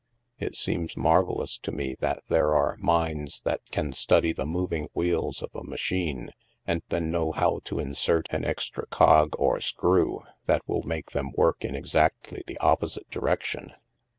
It 0.39 0.55
seems 0.55 0.97
marvellous 0.97 1.59
to 1.59 1.71
me 1.71 1.93
that 1.99 2.23
there 2.27 2.55
are 2.55 2.75
minds 2.79 3.41
that 3.41 3.61
can 3.69 3.91
study 3.93 4.33
the 4.33 4.47
moving 4.47 4.89
wheels 4.95 5.43
of 5.43 5.51
a 5.53 5.63
ma 5.63 5.75
chine 5.75 6.31
and 6.65 6.81
then 6.89 7.11
know 7.11 7.31
how 7.31 7.59
to 7.65 7.77
insert 7.77 8.27
an 8.31 8.43
extra 8.43 8.87
cog, 8.87 9.35
or 9.37 9.59
screw, 9.61 10.23
that 10.47 10.67
will 10.67 10.81
make 10.81 11.11
them 11.11 11.33
work 11.37 11.63
in 11.63 11.75
exactly 11.75 12.41
the 12.47 12.57
opposite 12.57 13.11
direction." 13.11 13.73